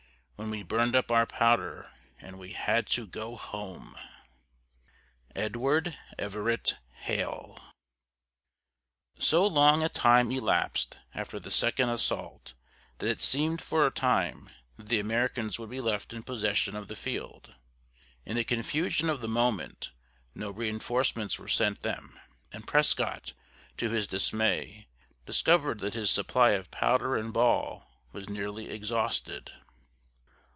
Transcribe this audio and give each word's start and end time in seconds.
When 0.37 0.49
we 0.49 0.63
burned 0.63 0.95
up 0.95 1.11
our 1.11 1.27
Powder, 1.27 1.91
we 2.23 2.53
had 2.53 2.87
to 2.87 3.05
go 3.05 3.35
Home! 3.35 3.95
EDWARD 5.35 5.95
EVERETT 6.17 6.79
HALE. 7.01 7.59
So 9.19 9.45
long 9.45 9.83
a 9.83 9.87
time 9.89 10.31
elapsed 10.31 10.97
after 11.13 11.39
the 11.39 11.51
second 11.51 11.89
assault 11.89 12.55
that 12.97 13.07
it 13.07 13.21
seemed 13.21 13.61
for 13.61 13.85
a 13.85 13.91
time 13.91 14.49
that 14.77 14.89
the 14.89 14.99
Americans 14.99 15.59
would 15.59 15.69
be 15.69 15.79
left 15.79 16.11
in 16.11 16.23
possession 16.23 16.75
of 16.75 16.87
the 16.87 16.95
field. 16.95 17.53
In 18.25 18.35
the 18.35 18.43
confusion 18.43 19.11
of 19.11 19.21
the 19.21 19.27
moment, 19.27 19.91
no 20.33 20.49
reinforcements 20.49 21.37
were 21.37 21.47
sent 21.47 21.83
them, 21.83 22.19
and 22.51 22.65
Prescott, 22.65 23.33
to 23.77 23.91
his 23.91 24.07
dismay, 24.07 24.87
discovered 25.27 25.81
that 25.81 25.93
his 25.93 26.09
supply 26.09 26.53
of 26.53 26.71
powder 26.71 27.15
and 27.15 27.31
ball 27.31 27.87
was 28.11 28.27
nearly 28.27 28.71
exhausted. 28.71 29.51